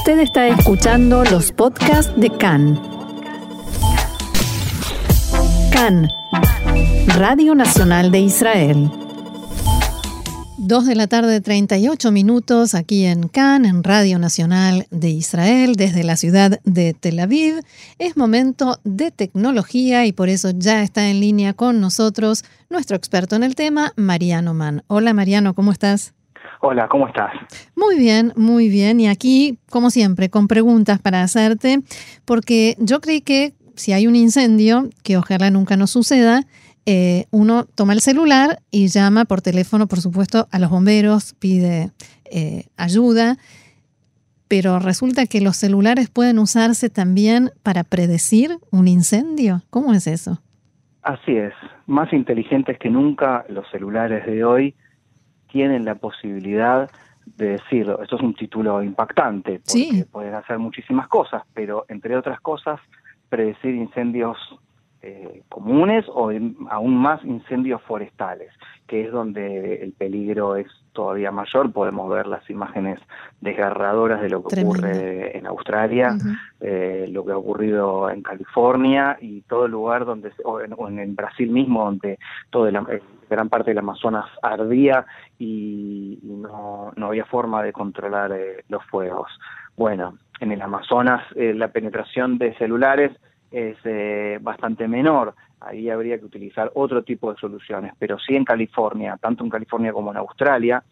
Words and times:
Usted 0.00 0.20
está 0.20 0.48
escuchando 0.48 1.24
los 1.24 1.52
podcasts 1.52 2.10
de 2.16 2.30
CAN. 2.30 2.80
CAN, 5.70 6.08
Radio 7.18 7.54
Nacional 7.54 8.10
de 8.10 8.20
Israel. 8.20 8.90
Dos 10.56 10.86
de 10.86 10.94
la 10.94 11.06
tarde, 11.06 11.42
38 11.42 12.12
minutos, 12.12 12.74
aquí 12.74 13.04
en 13.04 13.28
CAN, 13.28 13.66
en 13.66 13.84
Radio 13.84 14.18
Nacional 14.18 14.86
de 14.90 15.10
Israel, 15.10 15.76
desde 15.76 16.02
la 16.02 16.16
ciudad 16.16 16.60
de 16.64 16.94
Tel 16.94 17.18
Aviv. 17.18 17.60
Es 17.98 18.16
momento 18.16 18.80
de 18.84 19.10
tecnología 19.10 20.06
y 20.06 20.12
por 20.12 20.30
eso 20.30 20.50
ya 20.56 20.82
está 20.82 21.10
en 21.10 21.20
línea 21.20 21.52
con 21.52 21.78
nosotros 21.78 22.46
nuestro 22.70 22.96
experto 22.96 23.36
en 23.36 23.42
el 23.42 23.54
tema, 23.54 23.92
Mariano 23.96 24.54
Mann. 24.54 24.82
Hola 24.86 25.12
Mariano, 25.12 25.52
¿cómo 25.52 25.72
estás? 25.72 26.14
Hola, 26.62 26.88
¿cómo 26.88 27.08
estás? 27.08 27.32
Muy 27.74 27.98
bien, 27.98 28.34
muy 28.36 28.68
bien. 28.68 29.00
Y 29.00 29.08
aquí, 29.08 29.58
como 29.70 29.88
siempre, 29.88 30.28
con 30.28 30.46
preguntas 30.46 30.98
para 30.98 31.22
hacerte, 31.22 31.78
porque 32.26 32.76
yo 32.78 33.00
creí 33.00 33.22
que 33.22 33.54
si 33.76 33.94
hay 33.94 34.06
un 34.06 34.14
incendio, 34.14 34.90
que 35.02 35.16
ojalá 35.16 35.50
nunca 35.50 35.78
nos 35.78 35.90
suceda, 35.90 36.42
eh, 36.84 37.24
uno 37.30 37.64
toma 37.64 37.94
el 37.94 38.02
celular 38.02 38.58
y 38.70 38.88
llama 38.88 39.24
por 39.24 39.40
teléfono, 39.40 39.86
por 39.86 40.00
supuesto, 40.00 40.48
a 40.52 40.58
los 40.58 40.68
bomberos, 40.68 41.34
pide 41.38 41.92
eh, 42.30 42.64
ayuda, 42.76 43.36
pero 44.46 44.80
resulta 44.80 45.24
que 45.24 45.40
los 45.40 45.56
celulares 45.56 46.10
pueden 46.10 46.38
usarse 46.38 46.90
también 46.90 47.52
para 47.62 47.84
predecir 47.84 48.58
un 48.70 48.86
incendio. 48.86 49.62
¿Cómo 49.70 49.94
es 49.94 50.06
eso? 50.06 50.42
Así 51.02 51.36
es, 51.36 51.54
más 51.86 52.12
inteligentes 52.12 52.78
que 52.78 52.90
nunca 52.90 53.46
los 53.48 53.66
celulares 53.70 54.26
de 54.26 54.44
hoy 54.44 54.74
tienen 55.50 55.84
la 55.84 55.94
posibilidad 55.94 56.90
de 57.36 57.50
decirlo. 57.52 58.02
Esto 58.02 58.16
es 58.16 58.22
un 58.22 58.34
título 58.34 58.82
impactante, 58.82 59.60
porque 59.60 60.04
pueden 60.10 60.34
hacer 60.34 60.58
muchísimas 60.58 61.08
cosas, 61.08 61.42
pero 61.54 61.84
entre 61.88 62.16
otras 62.16 62.40
cosas, 62.40 62.80
predecir 63.28 63.74
incendios 63.74 64.36
eh, 65.02 65.44
comunes 65.48 66.04
o 66.08 66.30
aún 66.68 66.94
más 66.94 67.24
incendios 67.24 67.80
forestales, 67.84 68.52
que 68.86 69.06
es 69.06 69.10
donde 69.10 69.82
el 69.82 69.92
peligro 69.92 70.56
es 70.56 70.66
todavía 70.92 71.30
mayor. 71.30 71.72
Podemos 71.72 72.10
ver 72.10 72.26
las 72.26 72.48
imágenes 72.50 73.00
desgarradoras 73.40 74.20
de 74.20 74.28
lo 74.28 74.44
que 74.44 74.60
ocurre 74.60 75.38
en 75.38 75.46
Australia, 75.46 76.18
eh, 76.60 77.06
lo 77.10 77.24
que 77.24 77.32
ha 77.32 77.38
ocurrido 77.38 78.10
en 78.10 78.22
California 78.22 79.16
y 79.22 79.40
todo 79.42 79.64
el 79.64 79.72
lugar 79.72 80.04
donde, 80.04 80.32
o 80.44 80.60
en, 80.60 81.16
Brasil 81.16 81.48
mismo, 81.48 81.86
donde 81.86 82.18
toda 82.50 82.70
la, 82.70 82.84
eh, 82.90 83.00
gran 83.30 83.48
parte 83.48 83.70
del 83.70 83.78
Amazonas 83.78 84.26
ardía 84.42 85.06
y, 85.38 86.18
no, 86.22 86.92
no, 86.94 87.06
había 87.06 87.24
forma 87.24 87.62
de 87.62 87.72
controlar 87.72 88.36
los 88.68 88.84
fuegos. 88.84 89.30
Bueno, 89.78 90.18
en 90.40 90.52
el 90.52 90.60
Amazonas 90.60 91.24
la 91.36 91.68
penetración 91.68 92.36
de 92.36 92.54
celulares 92.56 93.12
es 93.50 93.76
eh, 93.84 94.38
bastante 94.40 94.86
menor. 94.88 95.34
Ahí 95.60 95.90
habría 95.90 96.18
que 96.18 96.24
utilizar 96.24 96.70
otro 96.74 97.02
tipo 97.02 97.32
de 97.32 97.38
soluciones, 97.38 97.92
pero 97.98 98.18
sí 98.18 98.34
en 98.34 98.44
California, 98.44 99.18
tanto 99.20 99.44
en 99.44 99.50
California 99.50 99.92
como 99.92 100.10
en 100.10 100.16
Australia, 100.16 100.82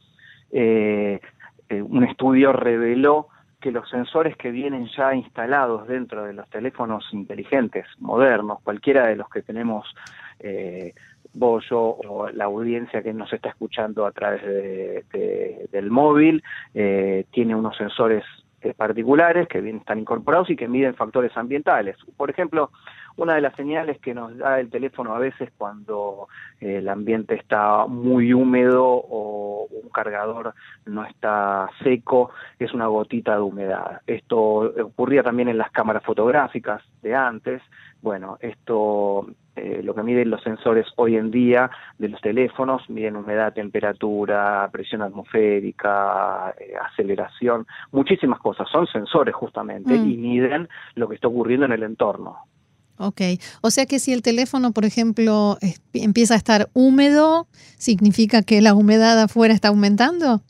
eh, 0.51 1.21
eh, 1.69 1.83
un 1.83 2.05
estudio 2.05 2.53
reveló 2.53 3.29
que 3.61 3.73
los 3.73 3.89
sensores 3.89 4.37
que 4.37 4.51
vienen 4.51 4.89
ya 4.97 5.15
instalados 5.15 5.89
dentro 5.89 6.25
de 6.25 6.33
los 6.33 6.49
teléfonos 6.49 7.05
inteligentes 7.13 7.87
modernos, 7.99 8.61
cualquiera 8.63 9.09
de 9.09 9.17
los 9.17 9.29
que 9.29 9.43
tenemos 9.43 9.87
eh, 10.39 10.95
vos, 11.35 11.65
yo 11.69 11.99
o 12.07 12.29
la 12.31 12.45
audiencia 12.45 13.03
que 13.03 13.13
nos 13.13 13.33
está 13.33 13.49
escuchando 13.49 14.07
a 14.07 14.13
través 14.13 14.43
del 15.11 15.91
móvil, 15.91 16.43
tiene 16.73 17.55
unos 17.55 17.77
sensores 17.77 18.25
eh, 18.25 18.48
particulares 18.77 19.49
que 19.49 19.61
bien 19.61 19.79
están 19.79 19.99
incorporados 20.01 20.51
y 20.51 20.57
que 20.57 20.69
miden 20.69 20.95
factores 20.95 21.37
ambientales. 21.37 21.97
Por 22.17 22.31
ejemplo, 22.31 22.71
una 23.19 23.35
de 23.35 23.41
las 23.41 23.55
señales 23.57 23.99
que 24.01 24.15
nos 24.15 24.37
da 24.39 24.61
el 24.61 24.71
teléfono 24.71 25.15
a 25.15 25.19
veces 25.19 25.51
cuando 25.59 26.29
eh, 26.61 26.77
el 26.77 26.89
ambiente 26.89 27.35
está 27.35 27.87
muy 27.87 28.33
húmedo 28.33 28.85
o 28.87 29.67
un 29.71 29.91
cargador 29.91 30.55
no 30.87 31.05
está 31.05 31.69
seco 31.83 32.31
es 32.59 32.73
una 32.73 32.87
gotita 32.87 33.35
de 33.35 33.43
humedad. 33.43 34.03
Esto 34.07 34.39
ocurría 34.39 35.23
también 35.23 35.49
en 35.49 35.59
las 35.59 35.71
cámaras 35.73 36.05
fotográficas 36.05 36.83
de 37.03 37.15
antes. 37.15 37.61
Bueno, 38.01 38.39
esto 38.41 39.27
eh, 39.59 39.83
lo 39.83 39.95
que 39.95 40.03
miden 40.03 40.31
los 40.31 40.43
sensores 40.43 40.87
hoy 40.97 41.17
en 41.17 41.31
día 41.31 41.71
de 41.99 42.09
los 42.09 42.21
teléfonos, 42.21 42.89
miden 42.89 43.17
humedad, 43.17 43.53
temperatura, 43.53 44.69
presión 44.73 45.03
atmosférica, 45.03 46.55
eh, 46.59 46.75
aceleración, 46.81 47.67
muchísimas 47.93 48.39
cosas, 48.41 48.69
son 48.71 48.87
sensores 48.87 49.35
justamente 49.35 49.95
y 49.95 50.17
mm. 50.17 50.21
miden 50.21 50.69
lo 50.95 51.09
que 51.09 51.17
está 51.17 51.29
ocurriendo 51.29 51.67
en 51.67 51.73
el 51.73 51.83
entorno. 51.83 52.39
Ok, 52.99 53.21
o 53.61 53.71
sea 53.71 53.87
que 53.87 54.01
si 54.01 54.13
el 54.13 54.23
teléfono, 54.23 54.73
por 54.73 54.85
ejemplo, 54.85 55.57
empieza 55.93 56.35
a 56.35 56.37
estar 56.37 56.69
húmedo, 56.75 57.47
¿significa 57.53 58.43
que 58.43 58.61
la 58.61 58.75
humedad 58.75 59.21
afuera 59.23 59.55
está 59.55 59.69
aumentando? 59.69 60.43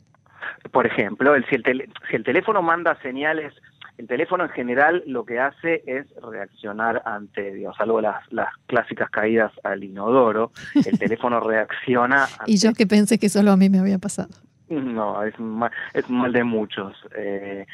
Por 0.71 0.87
ejemplo, 0.87 1.33
si, 1.49 1.55
el 1.55 1.89
si 2.09 2.15
el 2.15 2.23
teléfono 2.23 2.61
manda 2.61 2.99
señales 3.01 3.53
el 3.99 4.07
teléfono 4.07 4.45
en 4.45 4.49
general 4.51 5.03
lo 5.07 5.25
que 5.25 5.39
hace 5.39 5.83
es 5.85 6.07
reaccionar 6.21 7.01
ante, 7.03 7.51
digamos, 7.51 7.75
salvo 7.75 7.99
las, 7.99 8.31
las 8.31 8.47
clásicas 8.65 9.09
caídas 9.09 9.51
al 9.61 9.83
inodoro, 9.83 10.53
el 10.73 10.97
teléfono 10.99 11.41
reacciona. 11.41 12.25
y 12.45 12.57
yo 12.57 12.71
que 12.73 12.87
pensé 12.87 13.19
que 13.19 13.27
solo 13.27 13.51
a 13.51 13.57
mí 13.57 13.69
me 13.69 13.79
había 13.79 13.97
pasado. 13.97 14.29
No, 14.69 15.21
es 15.23 15.37
mal, 15.37 15.71
es 15.93 16.09
mal 16.09 16.31
de 16.31 16.45
muchos. 16.45 16.95
Eh, 17.13 17.65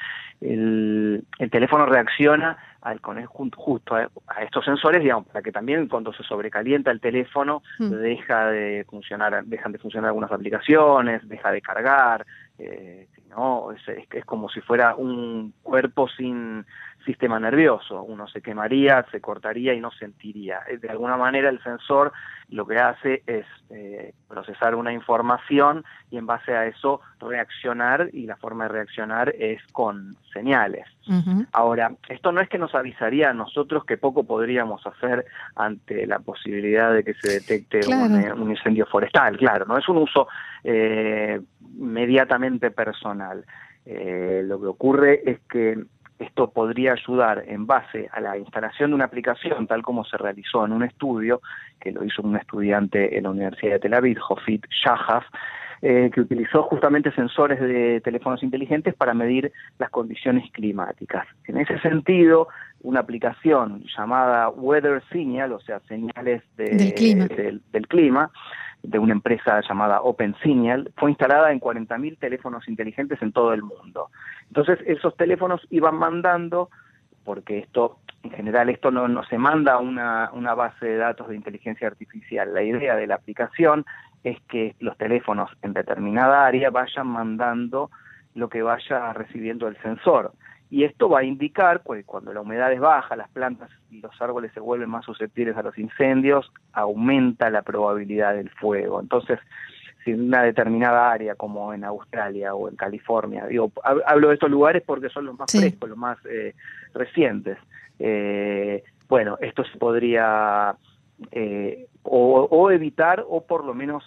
el, 0.42 1.24
el, 1.38 1.50
teléfono 1.52 1.86
reacciona 1.86 2.58
al, 2.82 3.02
con 3.02 3.24
justo 3.52 3.96
a, 3.96 4.10
estos 4.42 4.66
sensores, 4.66 5.04
digamos, 5.04 5.28
para 5.28 5.44
que 5.44 5.52
también 5.52 5.88
cuando 5.88 6.12
se 6.12 6.24
sobrecalienta 6.24 6.90
el 6.90 7.02
teléfono 7.02 7.62
hmm. 7.78 7.90
deja 7.90 8.48
de 8.48 8.84
funcionar, 8.90 9.46
dejan 9.46 9.74
de 9.74 9.78
funcionar 9.78 10.08
algunas 10.08 10.32
aplicaciones, 10.32 11.28
deja 11.28 11.52
de 11.52 11.62
cargar, 11.62 12.26
eh, 12.58 13.10
¿no? 13.36 13.72
Es, 13.72 13.82
es, 13.88 14.26
como 14.26 14.50
si 14.50 14.62
fuera 14.62 14.96
un 14.96 15.54
cuerpo 15.64 16.08
sin 16.10 16.66
sistema 17.06 17.40
nervioso. 17.40 18.04
Uno 18.04 18.28
se 18.28 18.42
quemaría, 18.42 19.06
se 19.12 19.22
cortaría 19.22 19.74
y 19.74 19.80
no 19.80 19.92
sentiría. 19.92 20.62
Eh, 20.68 20.78
de 20.78 20.90
alguna 20.90 21.18
manera 21.18 21.50
el 21.50 21.62
sensor 21.64 22.12
lo 22.50 22.66
que 22.68 22.78
hace 22.78 23.24
es 23.26 23.46
eh, 23.70 24.14
procesar 24.28 24.76
una 24.76 24.94
información 24.94 25.84
y 26.12 26.18
en 26.18 26.26
base 26.26 26.56
a 26.56 26.66
eso 26.66 27.02
reaccionar 27.20 28.10
y 28.14 28.26
la 28.26 28.36
forma 28.36 28.66
de 28.66 28.70
reaccionar 28.70 29.34
es 29.38 29.62
con 29.72 30.16
señales. 30.34 30.86
Ahora, 31.52 31.92
esto 32.10 32.32
no 32.32 32.42
es 32.42 32.50
que 32.50 32.58
nos 32.58 32.74
avisaría 32.74 33.30
a 33.30 33.34
nosotros 33.34 33.86
que 33.86 33.98
poco 33.98 34.24
podríamos 34.24 34.86
hacer 34.88 35.26
ante 35.56 36.08
la 36.08 36.18
posibilidad 36.20 36.92
de 36.94 37.04
que 37.04 37.14
se 37.14 37.34
detecte 37.34 37.82
un, 37.88 38.50
incendio 38.50 38.88
forestal, 38.88 39.38
claro, 39.38 39.66
no 39.66 39.78
es 39.78 39.88
un 39.88 39.98
uso 39.98 40.28
eh, 40.64 41.40
inmediatamente 41.78 42.72
personal. 42.72 43.46
Eh, 43.86 44.42
lo 44.44 44.60
que 44.60 44.68
ocurre 44.68 45.22
es 45.30 45.40
que 45.48 45.78
esto 46.20 46.50
podría 46.50 46.94
ayudar 46.94 47.44
en 47.48 47.66
base 47.66 48.10
a 48.12 48.22
la 48.22 48.38
instalación 48.38 48.92
de 48.92 48.96
una 48.96 49.06
aplicación, 49.06 49.68
tal 49.68 49.82
como 49.82 50.06
se 50.06 50.18
realizó 50.18 50.66
en 50.66 50.72
un 50.72 50.84
estudio, 50.84 51.42
que 51.80 51.92
lo 51.92 52.04
hizo 52.04 52.22
un 52.22 52.38
estudiante 52.38 53.18
en 53.18 53.24
la 53.24 53.32
Universidad 53.32 53.74
de 53.74 53.80
Tel 53.80 53.94
Aviv, 53.94 54.20
Jofit 54.20 54.66
Shahaf, 54.70 55.26
eh, 55.82 56.10
que 56.14 56.22
utilizó 56.22 56.64
justamente 56.64 57.12
sensores 57.12 57.60
de 57.60 58.00
teléfonos 58.02 58.42
inteligentes 58.44 58.96
para 58.96 59.14
medir 59.14 59.52
las 59.78 59.90
condiciones 59.90 60.50
climáticas. 60.52 61.28
En 61.46 61.58
ese 61.58 61.78
sentido, 61.80 62.48
una 62.82 63.02
aplicación 63.02 63.84
llamada 63.96 64.50
Weather 64.50 65.04
Signal, 65.12 65.52
o 65.52 65.60
sea, 65.60 65.82
señales 65.82 66.44
del 66.56 66.94
clima, 66.94 67.28
del 67.28 67.88
clima 67.88 68.32
de 68.84 69.00
una 69.00 69.14
empresa 69.14 69.62
llamada 69.68 70.02
Open 70.02 70.36
Signal, 70.42 70.92
fue 70.96 71.10
instalada 71.10 71.52
en 71.52 71.60
40.000 71.60 72.18
teléfonos 72.20 72.68
inteligentes 72.68 73.22
en 73.22 73.32
todo 73.32 73.54
el 73.54 73.62
mundo. 73.62 74.10
Entonces, 74.48 74.80
esos 74.86 75.16
teléfonos 75.18 75.66
iban 75.70 75.96
mandando, 75.96 76.70
porque 77.24 77.60
esto, 77.60 78.00
en 78.24 78.32
general, 78.32 78.70
esto 78.70 78.92
no, 78.92 79.08
no 79.08 79.24
se 79.26 79.38
manda 79.38 79.78
una, 79.80 80.30
una 80.34 80.54
base 80.54 80.86
de 80.86 80.98
datos 80.98 81.28
de 81.28 81.36
inteligencia 81.36 81.88
artificial. 81.88 82.54
La 82.54 82.64
idea 82.64 82.96
de 82.96 83.08
la 83.08 83.16
aplicación 83.16 83.86
es 84.24 84.40
que 84.48 84.76
los 84.80 84.98
teléfonos 84.98 85.52
en 85.62 85.74
determinada 85.74 86.46
área 86.46 86.70
vayan 86.70 87.08
mandando 87.08 87.90
lo 88.34 88.50
que 88.50 88.62
vaya 88.62 89.14
recibiendo 89.14 89.68
el 89.68 89.78
sensor 89.82 90.34
y 90.70 90.84
esto 90.84 91.10
va 91.10 91.20
a 91.20 91.24
indicar 91.24 91.82
que 91.84 92.04
cuando 92.04 92.34
la 92.34 92.42
humedad 92.42 92.72
es 92.72 92.80
baja, 92.80 93.16
las 93.16 93.30
plantas 93.30 93.70
y 93.92 94.02
los 94.02 94.20
árboles 94.22 94.52
se 94.54 94.60
vuelven 94.60 94.90
más 94.90 95.06
susceptibles 95.06 95.56
a 95.58 95.64
los 95.64 95.78
incendios, 95.78 96.52
aumenta 96.74 97.50
la 97.50 97.62
probabilidad 97.62 98.34
del 98.34 98.50
fuego. 98.50 99.00
Entonces, 99.00 99.40
en 100.12 100.28
una 100.28 100.44
determinada 100.44 101.12
área 101.12 101.36
como 101.36 101.74
en 101.74 101.84
Australia 101.84 102.54
o 102.54 102.70
en 102.70 102.76
California, 102.76 103.46
digo, 103.48 103.72
hablo 104.06 104.30
de 104.30 104.36
estos 104.36 104.50
lugares 104.50 104.84
porque 104.86 105.10
son 105.10 105.26
los 105.26 105.38
más 105.38 105.52
frescos, 105.52 105.90
los 105.90 105.98
más 105.98 106.18
eh, 106.30 106.54
recientes. 106.94 107.58
Eh, 108.00 108.84
bueno, 109.08 109.38
esto 109.42 109.64
se 109.64 109.78
podría 109.78 110.76
eh, 111.32 111.88
o, 112.04 112.72
evitar 112.72 113.24
o 113.28 113.46
por 113.46 113.66
lo 113.66 113.74
menos 113.74 114.04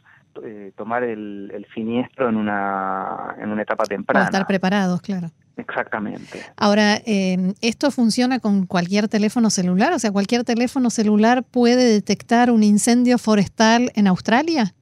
tomar 0.77 1.03
el, 1.03 1.51
el, 1.53 1.67
siniestro 1.75 2.29
en 2.29 2.37
una, 2.37 3.35
en 3.41 3.51
una 3.51 3.63
etapa 3.63 3.83
temprana. 3.85 4.27
estar 4.27 4.47
preparados, 4.47 5.01
claro. 5.01 5.31
Exactamente. 5.59 6.41
Ahora, 6.57 6.99
em, 7.05 7.55
¿esto 7.61 7.91
funciona 7.91 8.39
con 8.39 8.67
cualquier 8.67 9.09
teléfono 9.09 9.51
celular? 9.51 9.93
O 9.93 9.99
sea, 9.99 10.13
¿cualquier 10.13 10.45
teléfono 10.45 10.89
celular 10.89 11.43
puede 11.43 11.93
detectar 11.93 12.53
un 12.53 12.63
incendio 12.63 13.19
forestal 13.19 13.91
en 13.97 14.07
Australia? 14.07 14.73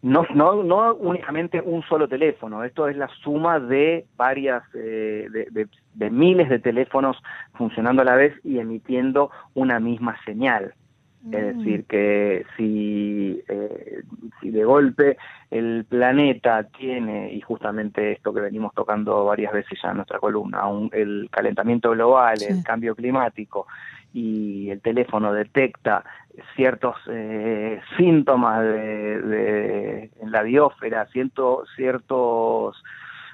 No, 0.00 0.24
no, 0.32 0.62
no 0.62 0.94
únicamente 0.94 1.60
un 1.60 1.82
solo 1.82 2.06
teléfono, 2.06 2.62
esto 2.62 2.86
es 2.88 2.96
la 2.96 3.08
suma 3.22 3.58
de 3.58 4.06
varias, 4.16 4.62
eh, 4.74 5.26
de, 5.30 6.10
miles 6.10 6.48
de 6.48 6.60
teléfonos 6.60 7.16
funcionando 7.54 8.02
a 8.02 8.04
la 8.04 8.14
vez 8.14 8.34
y 8.44 8.58
emitiendo 8.58 9.30
una 9.54 9.80
misma 9.80 10.16
señal. 10.24 10.74
Es 11.32 11.56
mm. 11.56 11.58
decir, 11.58 11.84
que 11.86 12.46
si, 12.56 13.42
eh, 13.48 14.02
si 14.40 14.50
de 14.50 14.64
golpe 14.64 15.16
el 15.50 15.84
planeta 15.84 16.62
tiene, 16.62 17.32
y 17.32 17.40
justamente 17.40 18.12
esto 18.12 18.32
que 18.32 18.40
venimos 18.40 18.72
tocando 18.74 19.24
varias 19.24 19.52
veces 19.52 19.80
ya 19.82 19.90
en 19.90 19.96
nuestra 19.96 20.20
columna, 20.20 20.62
el 20.92 21.28
calentamiento 21.28 21.90
global, 21.90 22.36
el 22.48 22.62
cambio 22.62 22.94
climático, 22.94 23.66
y 24.12 24.70
el 24.70 24.80
teléfono 24.80 25.32
detecta 25.32 26.04
ciertos 26.54 26.96
eh, 27.10 27.80
síntomas 27.96 28.62
de, 28.62 30.10
en 30.20 30.30
la 30.30 30.42
biosfera, 30.42 31.06
ciertos 31.06 31.68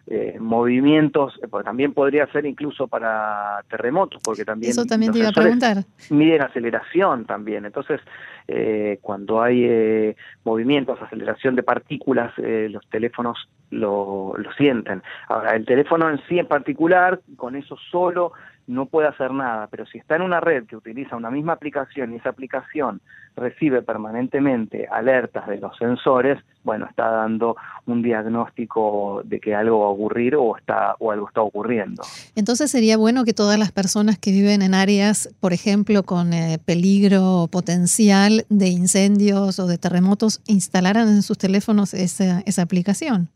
eh, 0.07 0.37
movimientos, 0.39 1.33
eh, 1.43 1.49
porque 1.49 1.65
también 1.65 1.95
podría 1.95 2.27
ser 2.27 2.45
incluso 2.45 2.87
para 2.89 3.63
terremotos, 3.71 4.21
porque 4.23 4.45
también... 4.45 4.71
Eso 4.71 4.85
también 4.85 5.13
te 5.13 5.21
iba 5.21 5.31
a 5.31 5.33
preguntar. 5.33 5.79
Miden 6.11 6.43
aceleración 6.43 7.25
también, 7.25 7.65
entonces 7.65 8.03
eh, 8.47 8.99
cuando 9.01 9.43
hay 9.43 10.15
movimientos, 10.45 11.01
aceleración 11.01 11.57
de 11.57 11.63
partículas, 11.63 12.35
los 12.37 12.87
teléfonos 12.91 13.49
lo, 13.71 14.35
lo 14.37 14.53
sienten. 14.53 15.03
Ahora, 15.29 15.57
el 15.57 15.65
teléfono 15.65 16.11
en 16.11 16.21
sí 16.29 16.39
en 16.39 16.49
particular, 16.49 17.21
con 17.37 17.57
eso 17.57 17.79
solo 17.91 18.33
no 18.67 18.87
puede 18.87 19.09
hacer 19.09 19.33
nada, 19.33 19.69
pero 19.71 19.87
si 19.87 19.99
está 19.99 20.17
en 20.17 20.23
una 20.23 20.41
red 20.41 20.65
que 20.65 20.77
utiliza 20.77 21.17
una 21.17 21.31
misma 21.31 21.55
aplicación 21.55 22.13
y 22.13 22.17
esa 22.17 22.31
aplicación 22.31 23.01
recibe 23.37 23.83
permanentemente 23.83 24.87
alertas 24.91 25.47
de 25.49 25.59
los 25.59 25.77
sensores, 25.77 26.39
bueno, 26.63 26.87
está 26.87 27.11
dando 27.11 27.57
un 27.87 28.03
diagnóstico 28.03 29.23
de 29.25 29.41
que 29.41 29.55
algo 29.55 29.81
va 29.81 29.87
a 29.87 29.91
ocurrir 29.91 30.37
o 30.37 30.57
está 30.57 30.95
o 30.99 31.11
algo 31.11 31.29
está 31.29 31.43
ocurriendo. 31.43 32.03
Entonces 32.37 32.71
sería 32.71 32.97
bueno 32.97 33.25
que 33.25 33.35
todas 33.35 33.59
las 33.59 33.73
personas 33.73 34.19
que 34.19 34.31
viven 34.31 34.63
en 34.63 34.75
áreas, 34.75 35.35
por 35.41 35.53
ejemplo, 35.53 36.05
con 36.05 36.33
eh, 36.33 36.59
peligro 36.65 37.49
potencial 37.51 38.45
de 38.49 38.69
incendios 38.69 39.59
o 39.59 39.67
de 39.67 39.79
terremotos, 39.79 40.41
instalaran 40.47 41.09
en 41.09 41.23
sus 41.23 41.39
teléfonos 41.39 41.93
esa, 41.93 42.41
esa 42.47 42.63
aplicación. 42.63 43.29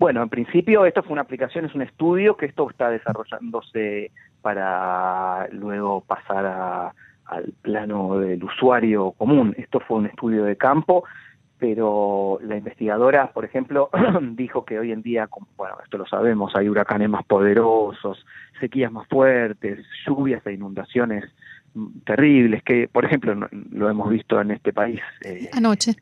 Bueno, 0.00 0.22
en 0.22 0.30
principio 0.30 0.86
esto 0.86 1.02
fue 1.02 1.12
una 1.12 1.20
aplicación, 1.20 1.66
es 1.66 1.74
un 1.74 1.82
estudio 1.82 2.34
que 2.38 2.46
esto 2.46 2.70
está 2.70 2.88
desarrollándose 2.88 4.10
para 4.42 5.48
luego 5.52 6.02
pasar 6.02 6.92
al 7.26 7.52
plano 7.62 8.18
del 8.18 8.42
usuario 8.42 9.12
común. 9.12 9.54
Esto 9.56 9.80
fue 9.80 9.98
un 9.98 10.06
estudio 10.06 10.44
de 10.44 10.56
campo, 10.56 11.04
pero 11.58 12.38
la 12.42 12.56
investigadora, 12.56 13.32
por 13.32 13.44
ejemplo, 13.44 13.90
dijo 14.32 14.64
que 14.64 14.78
hoy 14.78 14.92
en 14.92 15.02
día, 15.02 15.28
bueno, 15.56 15.76
esto 15.84 15.98
lo 15.98 16.06
sabemos, 16.06 16.56
hay 16.56 16.68
huracanes 16.68 17.08
más 17.08 17.24
poderosos, 17.24 18.24
sequías 18.58 18.90
más 18.90 19.06
fuertes, 19.08 19.86
lluvias 20.06 20.44
e 20.46 20.54
inundaciones 20.54 21.24
terribles, 22.04 22.62
que 22.62 22.88
por 22.88 23.04
ejemplo 23.04 23.48
lo 23.70 23.90
hemos 23.90 24.10
visto 24.10 24.40
en 24.40 24.50
este 24.50 24.72
país. 24.72 25.00
Eh, 25.22 25.48
Anoche. 25.52 25.94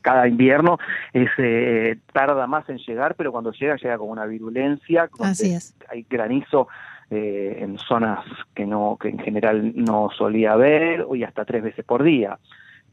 cada 0.00 0.28
invierno 0.28 0.78
es, 1.12 1.30
eh, 1.38 1.98
tarda 2.12 2.46
más 2.46 2.68
en 2.68 2.78
llegar, 2.78 3.14
pero 3.16 3.32
cuando 3.32 3.52
llega 3.52 3.76
llega 3.76 3.98
con 3.98 4.10
una 4.10 4.26
virulencia, 4.26 5.08
Así 5.20 5.54
es. 5.54 5.74
hay 5.88 6.06
granizo 6.08 6.68
eh, 7.14 7.58
en 7.60 7.76
zonas 7.76 8.24
que 8.54 8.64
no 8.64 8.96
que 8.98 9.10
en 9.10 9.18
general 9.18 9.72
no 9.74 10.08
solía 10.16 10.52
haber 10.52 11.04
y 11.14 11.24
hasta 11.24 11.44
tres 11.44 11.62
veces 11.62 11.84
por 11.84 12.02
día. 12.02 12.38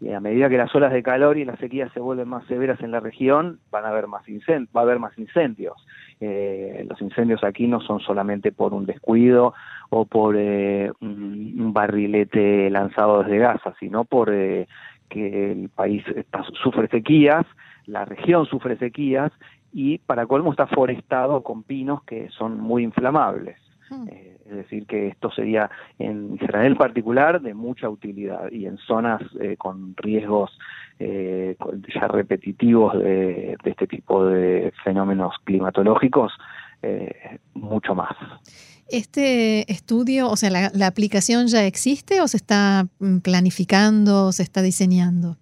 Y 0.02 0.12
a 0.12 0.20
medida 0.20 0.50
que 0.50 0.58
las 0.58 0.76
olas 0.76 0.92
de 0.92 1.02
calor 1.02 1.38
y 1.38 1.46
las 1.46 1.58
sequías 1.58 1.90
se 1.94 2.02
vuelven 2.02 2.28
más 2.28 2.46
severas 2.48 2.82
en 2.82 2.92
la 2.92 3.00
región, 3.00 3.60
van 3.72 3.86
a 3.86 3.90
haber 3.90 4.08
más 4.08 4.24
va 4.28 4.82
a 4.82 4.84
haber 4.84 5.00
más 5.00 5.18
incendios. 5.18 5.76
Eh, 6.20 6.86
los 6.90 7.00
incendios 7.02 7.46
aquí 7.46 7.66
no 7.66 7.80
son 7.80 8.02
solamente 8.02 8.52
por 8.52 8.74
un 8.74 8.86
descuido 8.86 9.54
o 9.90 10.04
por 10.04 10.36
eh, 10.38 10.92
un 11.00 11.72
barrilete 11.72 12.70
lanzado 12.70 13.24
desde 13.24 13.38
Gaza, 13.38 13.74
sino 13.80 14.04
por 14.04 14.32
que 14.32 15.52
el 15.52 15.70
país 15.70 16.04
sufre 16.62 16.90
sequías, 16.90 17.46
la 17.86 18.04
región 18.04 18.46
sufre 18.48 18.78
sequías 18.78 19.32
y 19.72 20.00
para 20.00 20.26
colmo 20.26 20.52
está 20.52 20.68
forestado 20.68 21.42
con 21.42 21.64
pinos 21.64 22.04
que 22.04 22.28
son 22.32 22.60
muy 22.60 22.84
inflamables. 22.84 23.58
Eh, 24.08 24.38
es 24.46 24.56
decir, 24.56 24.86
que 24.86 25.08
esto 25.08 25.32
sería 25.32 25.70
en 25.98 26.36
Israel 26.36 26.76
particular 26.76 27.42
de 27.42 27.54
mucha 27.54 27.90
utilidad 27.90 28.52
y 28.52 28.66
en 28.66 28.78
zonas 28.78 29.22
eh, 29.40 29.56
con 29.58 29.96
riesgos 29.98 30.52
eh, 31.00 31.56
ya 31.94 32.08
repetitivos 32.08 32.98
de, 32.98 33.58
este 33.64 33.88
tipo 33.88 34.26
de 34.26 34.74
fenómenos 34.84 35.36
climatológicos, 35.44 36.34
mucho 37.54 37.94
más. 37.94 38.16
¿Este 38.88 39.70
estudio, 39.70 40.30
o 40.30 40.38
sea, 40.38 40.50
la, 40.50 40.72
la 40.74 40.88
aplicación 40.88 41.48
ya 41.48 41.66
existe 41.66 42.22
o 42.22 42.28
se 42.28 42.38
está 42.38 42.88
mm, 43.00 43.18
planificando, 43.20 44.28
o 44.28 44.32
se 44.32 44.44
está 44.44 44.62
diseñando? 44.62 45.36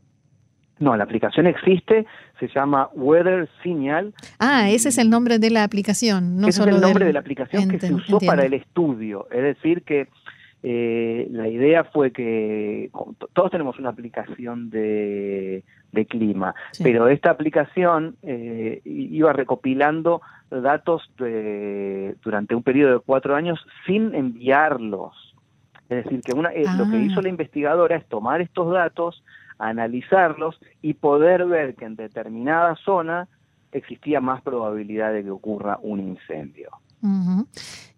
No, 0.80 0.96
la 0.96 1.04
aplicación 1.04 1.48
existe, 1.48 2.06
se 2.40 2.48
llama 2.48 2.90
Weather 2.94 3.50
Signal. 3.64 4.14
Ah, 4.40 4.70
ese 4.70 4.90
es 4.90 4.98
el 4.98 5.10
nombre 5.10 5.40
de 5.40 5.50
la 5.50 5.64
aplicación, 5.64 6.38
no 6.38 6.48
ese 6.48 6.62
es 6.62 6.68
el 6.68 6.82
nombre 6.82 7.06
de 7.06 7.14
la 7.14 7.20
aplicación 7.20 7.70
que 7.70 7.80
se 7.80 7.94
usó 7.94 8.20
para 8.20 8.46
el 8.46 8.54
estudio. 8.54 9.28
Es 9.32 9.42
decir, 9.42 9.84
que 9.84 10.08
eh, 10.64 11.28
la 11.32 11.48
idea 11.48 11.84
fue 11.86 12.12
que 12.12 12.90
todos 13.34 13.52
tenemos 13.52 13.78
una 13.80 13.90
aplicación 13.90 14.70
de, 14.70 15.64
clima, 16.10 16.54
pero 16.84 17.08
esta 17.08 17.32
aplicación 17.32 18.18
eh, 18.22 18.82
iba 18.86 19.34
recopilando 19.34 20.22
datos 20.52 21.10
de, 21.18 22.16
durante 22.24 22.54
un 22.54 22.62
periodo 22.62 22.94
de 22.94 23.00
cuatro 23.00 23.36
años 23.36 23.60
sin 23.88 24.14
enviarlos. 24.14 25.36
Es 25.90 26.04
decir, 26.04 26.22
que 26.22 26.34
una, 26.34 26.50
eh, 26.50 26.66
lo 26.78 26.90
que 26.90 26.98
ah. 26.98 27.02
hizo 27.02 27.22
la 27.22 27.30
investigadora 27.30 27.96
es 27.96 28.06
tomar 28.08 28.42
estos 28.42 28.72
datos, 28.72 29.24
analizarlos 29.60 30.60
y 30.82 30.94
poder 30.94 31.46
ver 31.46 31.76
que 31.76 31.86
en 31.86 31.96
determinada 31.96 32.76
zona 32.84 33.28
existía 33.72 34.22
más 34.22 34.42
probabilidad 34.42 35.14
de 35.14 35.24
que 35.24 35.32
ocurra 35.32 35.78
un 35.82 36.00
incendio. 36.00 36.70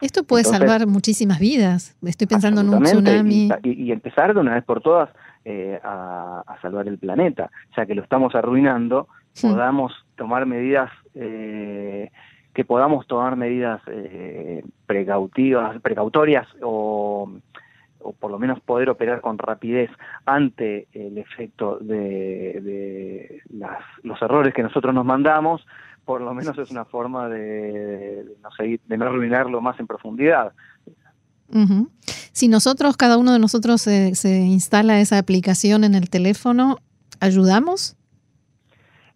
Esto 0.01 0.23
puede 0.23 0.43
salvar 0.43 0.85
muchísimas 0.87 1.39
vidas. 1.39 1.97
Estoy 2.05 2.27
pensando 2.27 2.61
en 2.61 2.69
un 2.69 2.83
tsunami. 2.83 3.49
Y, 3.63 3.91
empezar 3.91 4.33
de 4.33 4.39
una 4.39 4.55
vez 4.55 4.63
por 4.63 4.81
todas 4.81 5.09
eh, 5.45 5.79
a, 5.83 6.43
salvar 6.61 6.87
el 6.87 6.97
planeta, 6.97 7.49
ya 7.75 7.85
que 7.85 7.95
lo 7.95 8.03
estamos 8.03 8.35
arruinando, 8.35 9.07
podamos 9.41 9.93
tomar 10.15 10.45
medidas 10.45 10.91
eh, 11.15 12.11
que 12.53 12.65
podamos 12.65 13.07
tomar 13.07 13.35
medidas 13.35 13.81
eh, 13.87 14.63
precautivas, 14.85 15.79
precautorias 15.81 16.47
o 16.61 17.31
o 18.01 18.13
por 18.13 18.31
lo 18.31 18.39
menos 18.39 18.59
poder 18.61 18.89
operar 18.89 19.21
con 19.21 19.37
rapidez 19.37 19.89
ante 20.25 20.87
el 20.93 21.17
efecto 21.17 21.77
de, 21.79 23.41
las, 23.49 23.79
los 24.03 24.21
errores 24.21 24.53
que 24.53 24.63
nosotros 24.63 24.93
nos 24.93 25.05
mandamos, 25.05 25.65
por 26.05 26.21
lo 26.21 26.33
menos 26.33 26.57
es 26.57 26.71
una 26.71 26.85
forma 26.85 27.29
de, 27.29 28.25
no, 28.41 28.49
de 28.59 28.97
no 28.97 29.05
arruinarlo 29.05 29.61
más 29.61 29.79
en 29.79 29.87
profundidad. 29.87 30.53
Si 32.31 32.47
nosotros, 32.47 32.95
cada 32.95 33.17
uno 33.17 33.33
de 33.33 33.39
nosotros 33.39 33.81
se, 33.81 34.15
se 34.15 34.37
instala 34.37 34.99
esa 34.99 35.17
aplicación 35.17 35.83
en 35.83 35.95
el 35.95 36.09
teléfono, 36.09 36.77
¿ayudamos? 37.19 37.97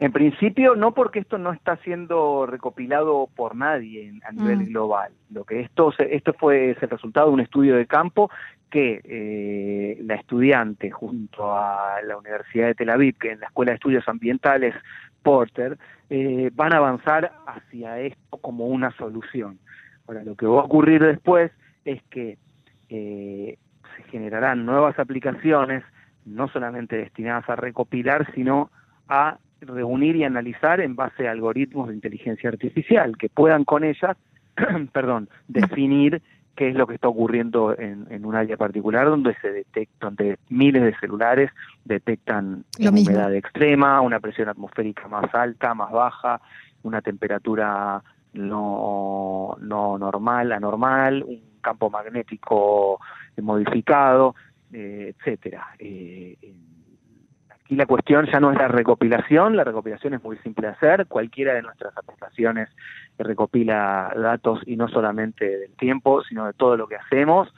En 0.04 0.12
principio, 0.12 0.76
no 0.76 0.94
porque 0.94 1.20
esto 1.20 1.38
no 1.38 1.54
está 1.54 1.78
siendo 1.78 2.46
recopilado 2.46 3.30
por 3.36 3.56
nadie 3.56 4.14
a 4.28 4.34
nivel 4.34 4.60
mm. 4.60 4.66
global. 4.66 5.14
Lo 5.32 5.46
que 5.46 5.62
esto, 5.62 5.94
esto 5.98 6.34
fue 6.34 6.72
el 6.72 6.90
resultado 6.90 7.28
de 7.28 7.34
un 7.34 7.40
estudio 7.40 7.78
de 7.78 7.88
campo 7.88 8.30
que 8.74 9.02
eh, 9.04 10.00
la 10.02 10.16
estudiante 10.16 10.90
junto 10.90 11.56
a 11.56 12.02
la 12.02 12.18
Universidad 12.18 12.66
de 12.66 12.74
Tel 12.74 12.90
Aviv, 12.90 13.16
que 13.20 13.34
en 13.34 13.40
la 13.40 13.46
Escuela 13.46 13.70
de 13.70 13.76
Estudios 13.76 14.10
Ambientales 14.10 14.74
Porter, 15.22 15.78
eh, 16.10 16.50
van 16.56 16.74
a 16.74 16.78
avanzar 16.78 17.34
hacia 17.46 18.00
esto 18.00 18.38
como 18.38 18.66
una 18.66 18.90
solución. 18.98 19.60
Ahora, 20.08 20.24
lo 20.24 20.34
que 20.34 20.48
va 20.48 20.62
a 20.62 20.66
ocurrir 20.66 21.04
después 21.04 21.52
es 21.86 22.02
que 22.10 22.40
eh, 22.90 23.60
se 23.96 24.04
generarán 24.10 24.66
nuevas 24.66 24.98
aplicaciones, 24.98 25.84
no 26.26 26.48
solamente 26.48 26.98
destinadas 26.98 27.48
a 27.52 27.56
recopilar, 27.56 28.34
sino 28.34 28.72
a 29.08 29.38
reunir 29.62 30.16
y 30.16 30.24
analizar 30.24 30.82
en 30.82 30.96
base 30.96 31.28
a 31.28 31.32
algoritmos 31.32 31.90
de 31.90 31.94
inteligencia 31.94 32.50
artificial 32.50 33.20
que 33.20 33.30
puedan 33.30 33.66
con 33.66 33.84
ellas, 33.84 34.18
perdón, 34.94 35.30
definir 35.48 36.24
qué 36.56 36.70
es 36.70 36.76
lo 36.76 36.88
que 36.88 36.96
está 36.96 37.08
ocurriendo 37.08 37.78
en, 37.78 38.26
un 38.26 38.36
área 38.36 38.58
particular 38.58 39.08
donde 39.08 39.36
se 39.42 39.52
detecta, 39.52 40.08
donde 40.08 40.38
miles 40.50 40.84
de 40.84 40.96
celulares 41.00 41.52
detectan 41.84 42.64
una 42.80 42.90
humedad 42.90 43.34
extrema, 43.34 44.02
una 44.02 44.20
presión 44.20 44.50
atmosférica 44.50 45.08
más 45.08 45.34
alta, 45.34 45.74
más 45.74 45.92
baja, 45.92 46.42
una 46.84 47.02
temperatura 47.02 48.04
no, 48.34 49.58
no 49.60 49.98
normal, 49.98 50.52
anormal, 50.52 51.24
un 51.24 51.42
campo 51.62 51.90
magnético 51.90 53.00
modificado, 53.42 54.36
eh, 54.72 55.14
etcétera. 55.18 55.68
Eh, 55.80 56.38
aquí 57.74 57.78
la 57.80 57.86
cuestión 57.88 58.28
ya 58.32 58.40
no 58.40 58.52
es 58.52 58.58
la 58.58 58.68
recopilación, 58.68 59.56
la 59.56 59.64
recopilación 59.64 60.14
es 60.14 60.24
muy 60.24 60.38
simple 60.38 60.68
de 60.68 60.74
hacer, 60.74 61.08
cualquiera 61.08 61.56
de 61.56 61.64
nuestras 61.64 61.98
aplicaciones 61.98 62.70
recopila 63.18 64.14
datos 64.16 64.60
y 64.66 64.76
no 64.76 64.88
solamente 64.88 65.46
del 65.46 65.76
tiempo, 65.76 66.24
sino 66.24 66.46
de 66.46 66.54
todo 66.54 66.78
lo 66.78 66.88
que 66.88 66.96
hacemos. 66.96 67.52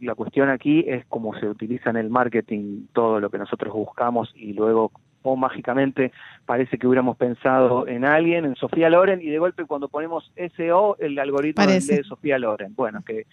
La 0.00 0.14
cuestión 0.14 0.48
aquí 0.48 0.84
es 0.88 1.04
cómo 1.06 1.38
se 1.38 1.48
utiliza 1.48 1.90
en 1.90 1.96
el 1.96 2.10
marketing 2.10 2.86
todo 2.92 3.20
lo 3.20 3.30
que 3.30 3.38
nosotros 3.38 3.72
buscamos 3.72 4.32
y 4.34 4.52
luego 4.52 4.90
o 5.22 5.36
mágicamente 5.36 6.12
parece 6.46 6.78
que 6.78 6.86
hubiéramos 6.86 7.16
pensado 7.16 7.86
en 7.86 8.04
alguien, 8.04 8.44
en 8.44 8.56
Sofía 8.56 8.90
Loren, 8.90 9.20
y 9.20 9.26
de 9.26 9.38
golpe 9.38 9.64
cuando 9.64 9.88
ponemos 9.88 10.32
SO, 10.56 10.96
el 10.98 11.18
algoritmo 11.18 11.66
de 11.66 12.04
Sofía 12.04 12.38
Loren. 12.38 12.74
Bueno, 12.74 13.02
que 13.04 13.26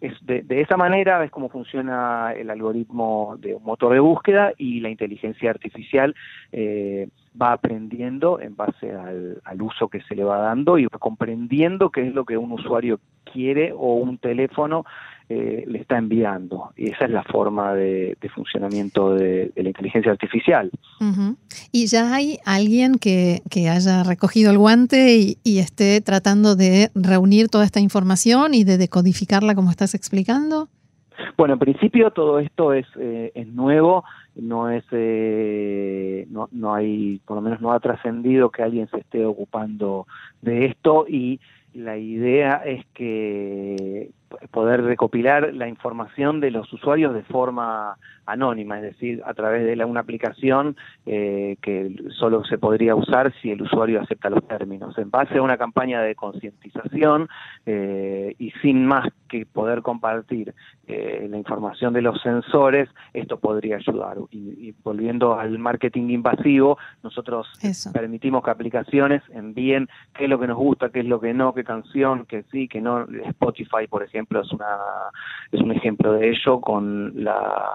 es 0.00 0.14
de, 0.26 0.44
esa 0.60 0.76
manera 0.76 1.24
es 1.24 1.30
como 1.30 1.48
funciona 1.48 2.32
el 2.36 2.50
algoritmo 2.50 3.36
de 3.38 3.54
un 3.54 3.62
motor 3.62 3.92
de 3.92 4.00
búsqueda 4.00 4.52
y 4.58 4.80
la 4.80 4.90
inteligencia 4.90 5.50
artificial 5.50 6.14
eh, 6.52 7.08
va 7.40 7.52
aprendiendo 7.52 8.40
en 8.40 8.56
base 8.56 8.92
al, 8.92 9.40
al, 9.44 9.62
uso 9.62 9.88
que 9.88 10.02
se 10.02 10.14
le 10.14 10.24
va 10.24 10.38
dando 10.38 10.78
y 10.78 10.84
va 10.84 10.98
comprendiendo 10.98 11.90
qué 11.90 12.08
es 12.08 12.14
lo 12.14 12.24
que 12.24 12.36
un 12.36 12.52
usuario 12.52 13.00
quiere 13.24 13.72
o 13.72 13.94
un 13.94 14.18
teléfono 14.18 14.84
eh, 15.28 15.64
le 15.66 15.80
está 15.80 15.98
enviando. 15.98 16.70
Y 16.76 16.90
esa 16.90 17.06
es 17.06 17.10
la 17.10 17.24
forma 17.24 17.74
de, 17.74 18.16
funcionamiento 18.32 19.14
de, 19.14 19.50
la 19.56 19.68
inteligencia 19.68 20.12
artificial. 20.12 20.70
¿Y 21.72 21.86
ya 21.86 22.14
hay 22.14 22.38
alguien 22.44 22.98
que, 22.98 23.42
haya 23.68 24.04
recogido 24.04 24.52
el 24.52 24.58
guante 24.58 25.16
y, 25.42 25.58
esté 25.58 26.00
tratando 26.00 26.54
de 26.54 26.90
reunir 26.94 27.48
toda 27.48 27.64
esta 27.64 27.80
información 27.80 28.54
y 28.54 28.62
de 28.62 28.78
decodificarla 28.78 29.56
como 29.56 29.70
estás 29.70 29.94
explicando? 29.94 30.68
Bueno, 31.36 31.54
en 31.54 31.60
principio 31.60 32.12
todo 32.12 32.38
esto 32.38 32.72
es, 32.72 32.86
eh, 33.00 33.32
es 33.34 33.48
nuevo, 33.48 34.04
no 34.36 34.70
es, 34.70 34.84
eh, 34.92 36.26
no, 36.30 36.48
no 36.52 36.74
hay, 36.74 37.20
por 37.26 37.36
lo 37.36 37.42
menos 37.42 37.60
no 37.60 37.72
ha 37.72 37.80
trascendido 37.80 38.50
que 38.50 38.62
alguien 38.62 38.88
se 38.90 38.98
esté 38.98 39.24
ocupando 39.24 40.06
de 40.42 40.66
esto 40.66 41.06
y 41.08 41.40
la 41.74 41.98
idea 41.98 42.62
es 42.64 42.84
que 42.94 44.10
poder 44.50 44.82
recopilar 44.82 45.54
la 45.54 45.68
información 45.68 46.40
de 46.40 46.50
los 46.50 46.72
usuarios 46.72 47.14
de 47.14 47.22
forma 47.22 47.96
anónima, 48.26 48.76
es 48.78 48.82
decir, 48.82 49.22
a 49.24 49.34
través 49.34 49.64
de 49.64 49.84
una 49.84 50.00
aplicación 50.00 50.76
eh, 51.06 51.56
que 51.62 51.94
solo 52.18 52.44
se 52.44 52.58
podría 52.58 52.94
usar 52.94 53.32
si 53.40 53.50
el 53.50 53.62
usuario 53.62 54.00
acepta 54.00 54.28
los 54.28 54.46
términos. 54.46 54.98
En 54.98 55.10
base 55.10 55.38
a 55.38 55.42
una 55.42 55.56
campaña 55.56 56.02
de 56.02 56.14
concientización 56.14 57.28
eh, 57.64 58.34
y 58.38 58.50
sin 58.62 58.84
más 58.84 59.08
que 59.28 59.46
poder 59.46 59.82
compartir 59.82 60.54
eh, 60.86 61.26
la 61.28 61.36
información 61.36 61.92
de 61.92 62.02
los 62.02 62.20
sensores, 62.20 62.88
esto 63.12 63.38
podría 63.38 63.76
ayudar. 63.76 64.16
Y, 64.30 64.74
volviendo 64.82 65.38
al 65.38 65.58
marketing 65.58 66.10
invasivo, 66.10 66.78
nosotros 67.02 67.46
permitimos 67.92 68.44
que 68.44 68.50
aplicaciones 68.50 69.22
envíen 69.30 69.88
qué 70.14 70.24
es 70.24 70.30
lo 70.30 70.38
que 70.38 70.46
nos 70.46 70.56
gusta, 70.56 70.90
qué 70.90 71.00
es 71.00 71.06
lo 71.06 71.20
que 71.20 71.34
no, 71.34 71.54
qué 71.54 71.64
canción, 71.64 72.26
que 72.26 72.44
sí, 72.50 72.68
que 72.68 72.80
no. 72.80 73.06
Spotify, 73.28 73.86
por 73.88 74.02
ejemplo, 74.02 74.15
es, 74.18 74.52
una, 74.52 74.76
es 75.52 75.60
un 75.60 75.72
ejemplo 75.72 76.12
de 76.14 76.30
ello 76.30 76.60
con 76.60 77.12
la, 77.22 77.70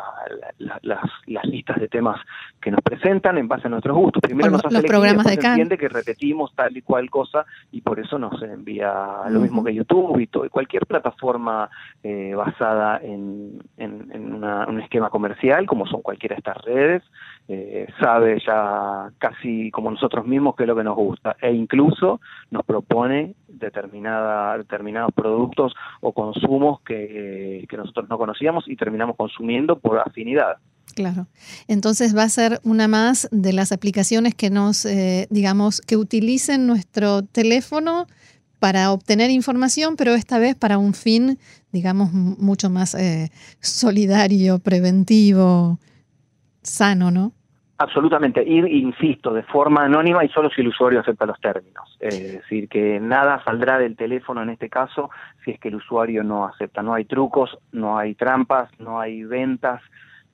las, 0.60 1.02
las, 1.26 1.46
listas 1.46 1.80
de 1.80 1.88
temas 1.88 2.20
que 2.62 2.72
nos 2.72 2.82
presentan 2.82 3.38
en 3.38 3.48
base 3.48 3.68
a 3.68 3.70
nuestros 3.70 3.96
gustos. 3.96 4.22
Primero 4.22 4.52
nos 4.52 4.64
hace 4.64 4.76
los 4.76 4.84
programas 4.84 5.26
de 5.26 5.34
entiende 5.34 5.78
que 5.78 5.90
repetimos 5.90 6.54
tal 6.56 6.76
y 6.78 6.82
cual 6.82 7.10
cosa 7.10 7.46
y 7.72 7.82
por 7.82 8.00
eso 8.00 8.18
nos 8.18 8.42
envía 8.42 8.94
lo 9.30 9.40
mismo 9.40 9.64
que 9.64 9.74
YouTube 9.74 10.20
y, 10.20 10.28
todo, 10.28 10.50
cualquier 10.50 10.86
plataforma 10.86 11.70
eh, 12.04 12.34
basada 12.36 13.00
en, 13.02 13.62
en, 13.78 14.12
un 14.44 14.82
esquema 14.82 15.10
comercial, 15.10 15.66
como 15.66 15.86
son 15.86 16.02
cualquiera 16.02 16.36
de 16.36 16.40
estas 16.40 16.58
redes, 16.64 17.04
eh, 17.48 17.88
sabe 18.00 18.40
ya 18.46 19.10
casi 19.18 19.72
como 19.72 19.92
nosotros 19.92 20.26
mismos 20.26 20.56
qué 20.56 20.64
es 20.64 20.68
lo 20.68 20.76
que 20.76 20.84
nos 20.84 20.96
gusta. 20.96 21.36
E 21.42 21.52
incluso 21.52 22.22
nos 22.50 22.64
propone 22.64 23.36
determinada, 23.48 24.58
determinados 24.58 25.12
productos 25.14 25.74
o 26.02 26.14
consumos 26.32 26.82
que, 26.86 27.66
nosotros 27.76 28.08
no 28.10 28.18
conocíamos 28.18 28.68
y 28.68 28.76
terminamos 28.76 29.16
consumiendo 29.16 29.80
por 29.80 30.00
afinidad. 30.00 30.58
Claro. 30.96 31.28
Entonces 31.68 32.16
va 32.16 32.24
a 32.24 32.30
ser 32.30 32.60
una 32.64 32.88
más 32.88 33.28
de 33.32 33.54
las 33.54 33.72
aplicaciones 33.72 34.36
que 34.36 34.50
nos, 34.50 34.86
eh, 34.86 35.28
digamos, 35.30 35.82
que 35.82 35.98
utilicen 35.98 36.68
nuestro 36.68 37.24
teléfono 37.24 38.08
para 38.60 38.92
obtener 38.92 39.32
información, 39.32 39.96
pero 39.96 40.14
esta 40.14 40.38
vez 40.38 40.56
para 40.56 40.78
un 40.78 40.94
fin, 40.94 41.40
digamos, 41.72 42.12
mucho 42.14 42.70
más 42.70 42.94
eh, 42.94 43.32
solidario, 43.60 44.60
preventivo, 44.60 45.80
sano, 46.62 47.10
¿no? 47.10 47.34
Absolutamente, 47.82 48.44
y 48.46 48.60
insisto, 48.78 49.34
de 49.34 49.42
forma 49.42 49.86
anónima 49.86 50.24
y 50.24 50.30
solo 50.30 50.52
si 50.52 50.62
el 50.62 50.68
usuario 50.68 51.00
acepta 51.00 51.26
los 51.26 51.40
términos. 51.42 51.98
Es 52.00 52.34
decir, 52.34 52.70
que 52.70 53.00
nada 53.00 53.44
saldrá 53.44 53.80
del 53.80 53.96
teléfono 53.96 54.44
en 54.44 54.52
este 54.52 54.70
caso 54.70 55.10
si 55.44 55.50
es 55.50 55.60
que 55.60 55.70
el 55.70 55.76
usuario 55.76 56.24
no 56.24 56.46
acepta. 56.46 56.84
No 56.84 56.94
hay 56.94 57.06
trucos, 57.06 57.58
no 57.72 57.98
hay 57.98 58.14
trampas, 58.14 58.70
no 58.78 59.00
hay 59.00 59.24
ventas, 59.24 59.82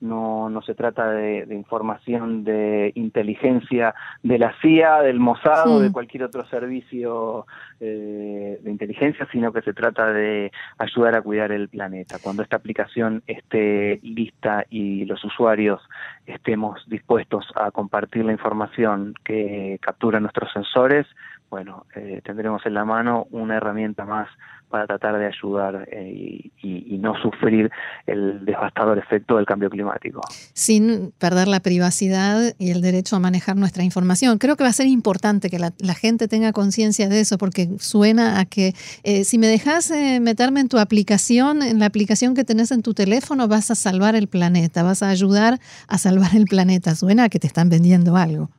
no, 0.00 0.48
no 0.48 0.62
se 0.62 0.74
trata 0.74 1.10
de, 1.10 1.46
información 1.50 2.44
de 2.44 2.92
inteligencia 2.94 3.94
de 4.22 4.38
la 4.38 4.54
CIA, 4.60 5.02
del 5.02 5.18
Mossad 5.18 5.68
o 5.68 5.80
de 5.80 5.92
cualquier 5.92 6.24
otro 6.24 6.46
servicio 6.46 7.46
eh, 7.80 8.58
de 8.62 8.70
inteligencia, 8.70 9.26
sino 9.32 9.52
que 9.52 9.62
se 9.62 9.74
trata 9.74 10.12
de 10.12 10.52
ayudar 10.78 11.14
a 11.14 11.22
cuidar 11.22 11.52
el 11.52 11.68
planeta. 11.68 12.18
Cuando 12.22 12.42
esta 12.42 12.56
aplicación 12.56 13.22
esté 13.26 13.98
lista 14.02 14.64
y 14.70 15.04
los 15.04 15.24
usuarios 15.24 15.80
estemos 16.26 16.80
dispuestos 16.88 17.46
a 17.56 17.70
compartir 17.70 18.24
la 18.24 18.32
información 18.32 19.14
que 19.24 19.78
capturan 19.80 20.22
nuestros 20.22 20.52
sensores, 20.52 21.06
bueno, 21.50 21.86
eh, 21.94 22.20
tendremos 22.24 22.64
en 22.66 22.74
la 22.74 22.84
mano 22.84 23.26
una 23.30 23.56
herramienta 23.56 24.04
más 24.04 24.28
para 24.68 24.86
tratar 24.86 25.18
de 25.18 25.26
ayudar 25.26 25.88
eh, 25.90 26.50
y, 26.62 26.98
no 26.98 27.14
sufrir 27.22 27.70
el 28.06 28.44
devastador 28.44 28.98
efecto 28.98 29.36
del 29.36 29.46
cambio 29.46 29.70
climático. 29.70 30.20
Sin 30.52 31.12
perder 31.16 31.46
la 31.46 31.60
privacidad 31.60 32.52
y 32.58 32.72
el 32.72 32.82
derecho 32.82 33.16
a 33.16 33.20
manejar 33.20 33.56
nuestra 33.56 33.84
información. 33.84 34.36
Creo 34.38 34.56
que 34.56 34.64
va 34.64 34.70
a 34.70 34.72
ser 34.72 34.88
importante 34.88 35.48
que 35.48 35.60
la, 35.60 35.94
gente 35.94 36.26
tenga 36.26 36.52
conciencia 36.52 37.08
de 37.08 37.20
eso, 37.20 37.38
porque 37.38 37.68
suena 37.78 38.40
a 38.40 38.44
que 38.46 38.74
eh, 39.04 39.24
si 39.24 39.38
me 39.38 39.46
dejas 39.46 39.92
meterme 40.20 40.60
en 40.60 40.68
tu 40.68 40.78
aplicación, 40.78 41.62
en 41.62 41.78
la 41.78 41.86
aplicación 41.86 42.34
que 42.34 42.44
tenés 42.44 42.72
en 42.72 42.82
tu 42.82 42.94
teléfono, 42.94 43.46
vas 43.46 43.70
a 43.70 43.76
salvar 43.76 44.16
el 44.16 44.26
planeta, 44.26 44.82
vas 44.82 45.02
a 45.02 45.08
ayudar 45.08 45.60
a 45.86 45.98
salvar 45.98 46.34
el 46.34 46.44
planeta. 46.44 46.96
Suena 46.96 47.24
a 47.24 47.28
que 47.28 47.38
te 47.38 47.46
están 47.46 47.70
vendiendo 47.70 48.16
algo. 48.16 48.50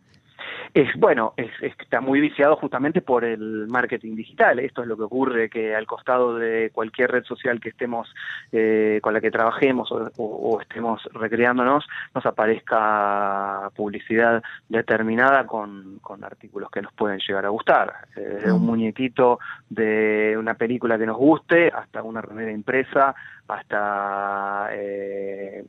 Es 0.73 0.95
bueno, 0.97 1.33
es, 1.35 1.49
está 1.61 1.99
muy 1.99 2.19
viciado 2.21 2.55
justamente 2.55 3.01
por 3.01 3.25
el 3.25 3.67
marketing 3.67 4.15
digital. 4.15 4.59
Esto 4.59 4.83
es 4.83 4.88
lo 4.88 4.97
que 4.97 5.03
ocurre 5.03 5.49
que 5.49 5.75
al 5.75 5.88
costado 5.88 6.35
de 6.35 6.69
cualquier 6.71 7.11
red 7.11 7.23
social 7.23 7.59
que 7.59 7.69
estemos 7.69 8.13
eh, 8.51 8.99
con 9.01 9.13
la 9.13 9.21
que 9.21 9.31
trabajemos 9.31 9.89
o, 9.91 10.61
estemos 10.61 11.01
recreándonos, 11.13 11.88
nos 12.13 12.25
aparezca 12.25 13.69
publicidad 13.75 14.43
determinada 14.67 15.45
con, 15.47 15.99
con 16.01 16.23
artículos 16.23 16.69
que 16.69 16.81
nos 16.81 16.93
pueden 16.93 17.19
llegar 17.19 17.45
a 17.45 17.49
gustar. 17.49 17.93
Desde 18.15 18.51
un 18.51 18.61
mm. 18.61 18.65
muñequito 18.65 19.39
de 19.69 20.35
una 20.38 20.53
película 20.53 20.97
que 20.97 21.05
nos 21.05 21.17
guste 21.17 21.69
hasta 21.69 22.03
una 22.03 22.21
remera 22.21 22.51
impresa 22.51 23.15
hasta 23.49 24.69
eh, 24.71 25.65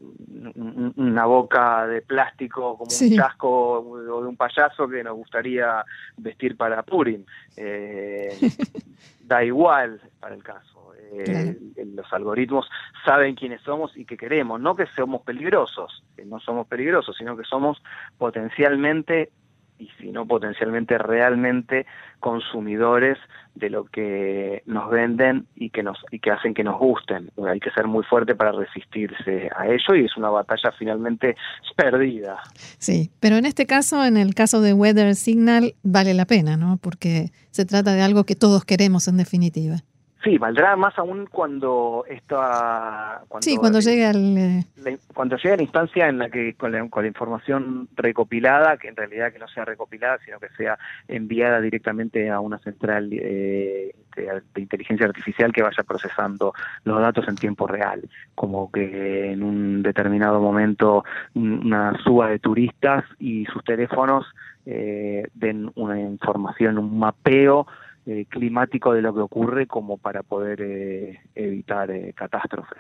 una 0.97 1.25
boca 1.25 1.87
de 1.87 2.03
plástico 2.03 2.77
como 2.77 2.91
un 2.91 3.17
casco 3.17 3.81
o 3.81 4.23
de 4.23 4.29
un 4.29 4.37
payaso 4.37 4.87
que 4.87 5.03
nos 5.03 5.17
gustaría 5.17 5.85
vestir 6.19 6.57
para 6.59 6.83
Purim. 6.83 7.25
Eh, 7.57 8.39
da 9.25 9.43
igual 9.43 10.01
para 10.21 10.35
el 10.35 10.43
caso. 10.43 10.93
Eh, 11.13 11.59
los 11.95 12.13
algoritmos 12.13 12.69
saben 13.05 13.35
quiénes 13.35 13.63
somos 13.63 13.97
y 13.97 14.05
qué 14.05 14.17
queremos, 14.17 14.61
no 14.61 14.77
que 14.77 14.87
somos 14.95 15.23
peligrosos, 15.23 16.05
que 16.15 16.25
no 16.25 16.39
somos 16.39 16.69
peligrosos, 16.69 17.17
sino 17.17 17.37
que 17.37 17.45
somos 17.45 17.83
potencialmente 18.17 19.33
y 19.81 19.89
si 19.99 20.13
no 20.13 20.27
potencialmente 20.27 20.99
realmente 20.99 21.87
consumidores 22.21 23.19
de 23.55 23.71
lo 23.71 23.85
que 23.87 24.63
nos 24.67 24.91
venden 24.91 25.47
y 25.57 25.71
que 25.71 25.83
nos 25.83 25.99
y 26.11 26.21
que 26.21 26.31
hacen 26.31 26.55
que 26.55 26.63
nos 26.63 26.79
gusten. 26.79 27.31
Hay 27.49 27.59
que 27.59 27.71
ser 27.71 27.87
muy 27.87 28.05
fuerte 28.05 28.35
para 28.35 28.53
resistirse 28.53 29.51
a 29.57 29.67
ello 29.67 29.95
y 29.97 30.05
es 30.05 30.17
una 30.17 30.29
batalla 30.29 30.73
finalmente 30.79 31.35
perdida. 31.77 32.39
Sí, 32.79 33.11
pero 33.21 33.37
en 33.37 33.47
este 33.47 33.67
caso, 33.67 34.05
en 34.05 34.17
el 34.17 34.35
caso 34.35 34.61
de 34.61 34.75
Weather 34.75 35.15
Signal, 35.15 35.75
vale 35.83 36.15
la 36.15 36.27
pena, 36.27 36.57
¿no? 36.57 36.79
Porque 36.81 37.31
se 37.51 37.65
trata 37.65 37.95
de 37.95 38.03
algo 38.03 38.25
que 38.25 38.37
todos 38.37 38.65
queremos 38.65 39.09
en 39.09 39.17
definitiva. 39.17 39.79
Sí, 40.23 40.37
valdrá 40.37 40.77
más 40.77 40.99
aún 40.99 41.27
cuando 41.27 42.05
esta... 42.07 43.23
Cuando, 43.29 43.43
sí, 43.43 43.57
cuando 43.57 43.81
llegue 43.81 44.05
al... 44.05 44.37
Eh, 44.37 44.99
cuando 45.15 45.37
llegue 45.37 45.55
a 45.55 45.57
la 45.57 45.63
instancia 45.63 46.09
en 46.09 46.19
la 46.19 46.29
que 46.29 46.55
con 46.55 46.73
la, 46.73 47.07
información 47.07 47.89
recopilada, 47.97 48.77
que 48.77 48.89
en 48.89 48.97
realidad 48.97 49.33
que 49.33 49.39
no 49.39 49.49
sea 49.49 49.65
recopilada, 49.65 50.19
sino 50.25 50.39
que 50.39 50.51
sea 50.59 50.79
enviada 51.09 51.61
directamente 51.63 52.29
a 52.29 52.41
una 52.41 52.59
central 52.59 53.09
eh, 53.13 53.95
de, 54.15 54.61
inteligencia 54.61 55.07
artificial 55.07 55.53
que 55.53 55.63
vaya 55.63 55.83
procesando 55.85 56.53
los 56.85 57.01
datos 57.01 57.27
en 57.27 57.37
tiempo 57.37 57.67
real, 57.67 58.07
como 58.35 58.71
que 58.71 59.33
en 59.33 59.43
un 59.43 59.83
determinado 59.83 60.41
momento 60.41 61.03
una 61.35 61.97
suba 62.05 62.29
de 62.29 62.39
turistas 62.39 63.05
y 63.19 63.47
sus 63.47 63.65
teléfonos 63.65 64.27
eh, 64.67 65.29
den 65.33 65.71
una 65.77 65.99
información, 65.99 66.77
un 66.77 66.99
mapeo 66.99 67.67
eh, 68.07 68.25
climático 68.31 68.95
de 68.95 69.03
lo 69.03 69.15
que 69.15 69.21
ocurre 69.21 69.67
como 69.67 69.99
para 69.99 70.23
poder 70.23 70.63
eh, 70.63 71.21
evitar 71.35 71.91
eh, 71.91 72.15
catástrofes. 72.15 72.79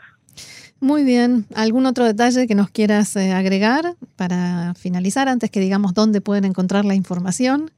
Muy 0.80 1.04
bien. 1.04 1.44
¿Algún 1.54 1.84
otro 1.84 2.06
detalle 2.06 2.46
que 2.46 2.54
nos 2.54 2.70
quieras 2.70 3.18
agregar 3.18 3.84
para 4.16 4.72
finalizar 4.74 5.28
antes 5.28 5.50
que 5.50 5.60
digamos 5.60 5.92
dónde 5.92 6.22
pueden 6.22 6.46
encontrar 6.46 6.86
la 6.86 6.94
información? 6.94 7.70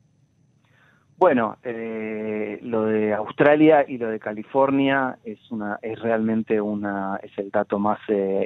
Bueno, 1.19 1.57
lo 1.65 2.85
de 2.87 3.13
Australia 3.15 3.85
y 3.89 3.99
lo 3.99 4.09
de 4.09 4.19
California 4.21 5.19
es 5.25 5.39
una 5.51 5.79
es 5.81 6.01
realmente 6.01 6.61
una 6.61 7.19
es 7.23 7.31
el 7.39 7.51
dato 7.51 7.79
más 7.79 8.01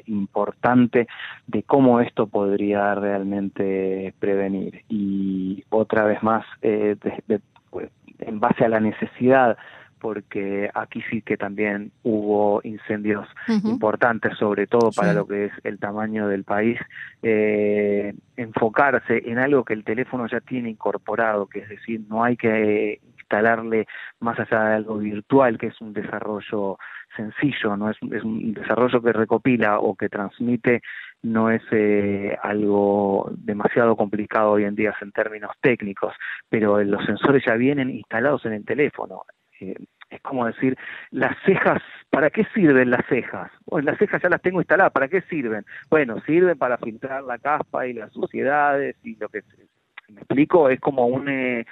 importante 0.07 1.07
de 1.47 1.63
cómo 1.63 2.01
esto 2.01 2.27
podría 2.27 2.95
realmente 2.95 4.13
prevenir 4.19 4.83
y 4.91 5.65
otra 5.71 6.05
vez 6.05 6.23
más 6.23 6.45
de, 6.61 6.99
en 8.21 8.41
base 8.41 8.65
a 8.65 8.69
la 8.69 8.81
necesidad 8.81 9.57
porque 9.99 10.71
aquí 10.75 11.03
sí 11.11 11.23
que 11.23 11.37
también 11.37 11.91
hubo 12.03 12.61
incendios 12.65 13.27
importantes, 13.65 14.37
sobre 14.39 14.67
todo 14.67 14.91
para 14.95 15.15
lo 15.15 15.27
que 15.27 15.47
es 15.47 15.53
el 15.65 15.79
tamaño 15.79 16.29
del 16.29 16.45
país, 16.45 16.79
eh, 17.23 18.15
enfocarse 18.37 19.23
en 19.27 19.39
algo 19.39 19.65
que 19.65 19.73
el 19.73 19.85
teléfono 19.85 20.27
ya 20.29 20.41
tiene 20.41 20.71
incorporado, 20.71 21.47
que 21.47 21.61
es 21.61 21.69
decir, 21.69 22.03
no 22.09 22.23
hay 22.23 22.37
que 22.37 23.01
instalarle 23.27 23.87
más 24.21 24.39
allá 24.39 24.65
de 24.65 24.75
algo 24.77 24.99
virtual, 24.99 25.59
que 25.59 25.67
es 25.69 25.81
un 25.81 25.93
desarrollo 25.93 26.79
sencillo, 27.17 27.77
no 27.77 27.91
es, 27.91 27.97
es 28.13 28.23
un 28.23 28.55
desarrollo 28.55 29.03
que 29.03 29.13
recopila 29.13 29.81
o 29.81 29.95
que 29.95 30.09
transmite 30.09 30.83
no 31.23 31.51
es 31.51 31.63
eh, 31.73 32.37
algo 32.43 33.31
demasiado 33.37 33.97
complicado 33.97 34.53
hoy 34.53 34.65
en 34.65 34.77
día 34.77 34.95
en 35.01 35.11
términos 35.13 35.51
técnicos, 35.61 36.15
pero 36.49 36.83
los 36.85 37.05
sensores 37.05 37.43
ya 37.45 37.55
vienen 37.55 37.91
instalados 37.91 38.45
en 38.47 38.53
el 38.53 38.65
teléfono. 38.65 39.23
Eh, 39.61 39.75
es 40.09 40.21
como 40.21 40.47
decir, 40.47 40.77
las 41.11 41.37
cejas, 41.45 41.83
¿para 42.11 42.31
qué 42.31 42.45
sirven 42.55 42.91
las 42.91 43.05
cejas? 43.07 43.51
Bueno, 43.65 43.91
las 43.91 43.99
cejas 43.99 44.23
ya 44.23 44.29
las 44.29 44.41
tengo 44.41 44.61
instaladas, 44.61 44.93
¿para 44.93 45.09
qué 45.09 45.23
sirven? 45.23 45.65
Bueno, 45.91 46.21
sirven 46.21 46.57
para 46.57 46.79
filtrar 46.79 47.25
la 47.25 47.39
caspa 47.39 47.89
y 47.89 47.95
las 47.95 48.13
suciedades 48.13 48.95
y 49.03 49.17
lo 49.17 49.29
que 49.29 49.43
me 50.09 50.21
explico, 50.21 50.69
es 50.69 50.81
como 50.81 51.07
un 51.07 51.29
eh, 51.29 51.67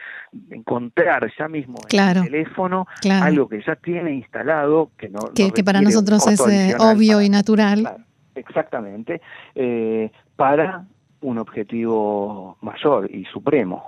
encontrar 0.50 1.31
ya 1.38 1.49
mismo 1.49 1.76
en 1.91 2.00
el 2.00 2.23
teléfono 2.25 2.87
algo 3.11 3.49
que 3.49 3.62
ya 3.62 3.76
tiene 3.76 4.12
instalado, 4.12 4.91
que 4.99 5.09
no 5.09 5.21
que, 5.35 5.64
para 5.64 5.81
nosotros 5.81 6.26
es 6.26 6.41
obvio 6.79 7.23
y 7.23 7.29
natural. 7.29 8.05
Exactamente, 8.35 9.21
eh, 9.55 10.11
para 10.35 10.85
un 11.25 11.38
objetivo 11.38 12.57
mayor 12.61 13.11
y 13.11 13.25
supremo. 13.25 13.83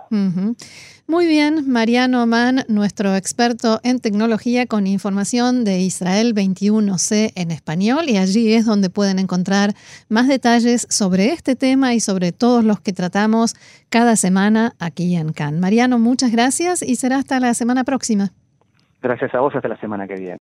Muy 1.06 1.26
bien, 1.26 1.70
Mariano 1.70 2.26
Mann, 2.26 2.64
nuestro 2.68 3.14
experto 3.14 3.78
en 3.84 4.00
tecnología 4.00 4.66
con 4.66 4.86
información 4.86 5.62
de 5.64 5.80
Israel 5.80 6.34
21C 6.34 7.32
en 7.36 7.50
español 7.50 8.08
y 8.08 8.16
allí 8.16 8.54
es 8.54 8.64
donde 8.64 8.90
pueden 8.90 9.18
encontrar 9.18 9.74
más 10.08 10.28
detalles 10.28 10.86
sobre 10.90 11.26
este 11.26 11.54
tema 11.54 11.94
y 11.94 12.00
sobre 12.00 12.32
todos 12.32 12.64
los 12.64 12.80
que 12.80 12.92
tratamos 12.92 13.54
cada 13.90 14.16
semana 14.16 14.72
aquí 14.80 15.14
en 15.14 15.32
Cannes. 15.32 15.60
Mariano, 15.60 15.98
muchas 15.98 16.32
gracias 16.32 16.82
y 16.82 16.96
será 16.96 17.18
hasta 17.18 17.38
la 17.38 17.54
semana 17.54 17.84
próxima. 17.84 18.30
Gracias 19.02 19.34
a 19.34 19.40
vos, 19.40 19.54
hasta 19.54 19.68
la 19.68 19.76
semana 19.76 20.08
que 20.08 20.14
viene. 20.14 20.34